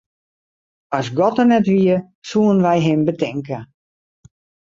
As 0.97 1.07
God 1.19 1.33
der 1.39 1.47
net 1.49 1.65
wie, 1.73 1.95
soenen 2.29 2.63
wy 2.65 2.77
him 2.85 3.01
betinke. 3.07 3.57